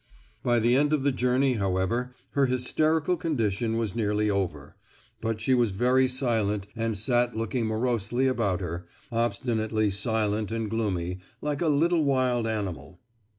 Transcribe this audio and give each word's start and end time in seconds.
By 0.41 0.57
the 0.59 0.75
end 0.75 0.93
of 0.93 1.03
the 1.03 1.11
journey, 1.11 1.53
however, 1.57 2.15
her 2.31 2.47
hysterical 2.47 3.15
condition 3.17 3.77
was 3.77 3.95
nearly 3.95 4.31
over, 4.31 4.75
but 5.21 5.39
she 5.39 5.53
was 5.53 5.69
very 5.69 6.07
silent 6.07 6.65
and 6.75 6.97
sat 6.97 7.37
looking 7.37 7.67
morosely 7.67 8.25
about 8.25 8.61
her, 8.61 8.87
obstinately 9.11 9.91
silent 9.91 10.51
and 10.51 10.71
gloomy, 10.71 11.19
like 11.39 11.61
a 11.61 11.67
little 11.67 12.03
wild 12.03 12.47
animal. 12.47 12.99